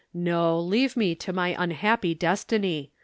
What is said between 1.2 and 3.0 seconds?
my unhappy destiny.